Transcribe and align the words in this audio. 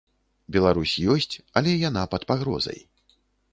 Беларусь 0.55 0.93
ёсць, 1.17 1.35
але 1.61 1.75
яна 1.89 2.03
пад 2.13 2.21
пагрозай. 2.31 2.79